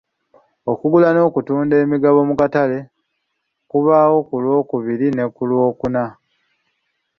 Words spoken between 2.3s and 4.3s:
katale kubaawo